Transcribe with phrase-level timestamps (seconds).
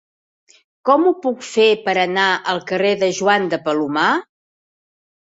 [0.89, 2.25] Com ho puc fer per anar
[2.57, 4.11] al carrer de Joan de Palomar?